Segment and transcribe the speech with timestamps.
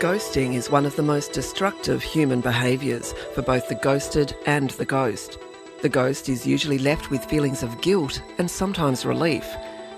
[0.00, 4.84] Ghosting is one of the most destructive human behaviours for both the ghosted and the
[4.84, 5.38] ghost.
[5.82, 9.44] The ghost is usually left with feelings of guilt and sometimes relief,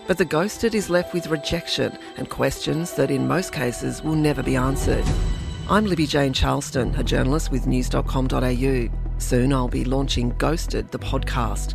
[0.06, 4.42] but the ghosted is left with rejection and questions that in most cases will never
[4.42, 5.04] be answered.
[5.68, 8.88] I'm Libby Jane Charleston, a journalist with news.com.au.
[9.18, 11.74] Soon I'll be launching Ghosted, the podcast.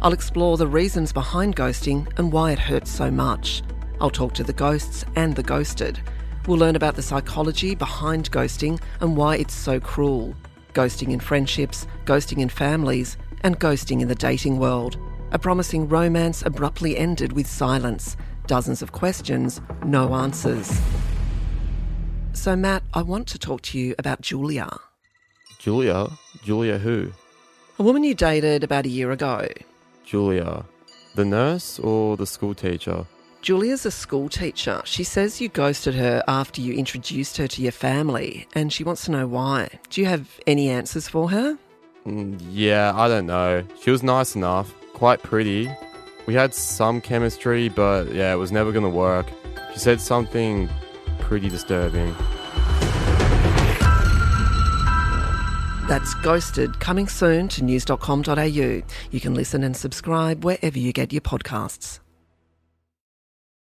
[0.00, 3.62] I'll explore the reasons behind ghosting and why it hurts so much.
[4.00, 6.00] I'll talk to the ghosts and the ghosted.
[6.46, 10.34] We'll learn about the psychology behind ghosting and why it's so cruel.
[10.74, 14.96] Ghosting in friendships, ghosting in families, and ghosting in the dating world.
[15.32, 18.16] A promising romance abruptly ended with silence.
[18.46, 20.80] Dozens of questions, no answers.
[22.32, 24.68] So, Matt, I want to talk to you about Julia.
[25.58, 26.10] Julia?
[26.44, 27.12] Julia who?
[27.80, 29.48] A woman you dated about a year ago.
[30.04, 30.64] Julia.
[31.16, 33.04] The nurse or the school teacher?
[33.46, 34.82] Julia's a school teacher.
[34.84, 39.04] She says you ghosted her after you introduced her to your family, and she wants
[39.04, 39.68] to know why.
[39.88, 41.56] Do you have any answers for her?
[42.04, 43.62] Mm, yeah, I don't know.
[43.80, 45.70] She was nice enough, quite pretty.
[46.26, 49.28] We had some chemistry, but yeah, it was never gonna work.
[49.72, 50.68] She said something
[51.20, 52.16] pretty disturbing.
[55.86, 58.82] That's Ghosted, coming soon to news.com.au.
[59.12, 62.00] You can listen and subscribe wherever you get your podcasts.